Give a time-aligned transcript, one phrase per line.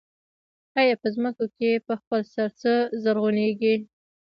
[0.79, 3.75] آیا په ځمکو کې په خپل سر څه زرغونېږي